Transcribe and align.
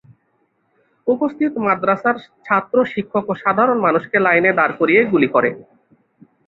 উপস্থিত 1.07 1.51
মাদ্রাসার 1.65 2.15
ছাত্র-শিক্ষক 2.45 3.25
ও 3.29 3.43
সাধারণ 3.43 3.77
মানুষকে 3.85 4.17
লাইনে 4.19 4.51
দাঁড় 4.59 4.73
করিয়ে 4.79 5.01
গুলি 5.11 5.29
করে। 5.35 5.49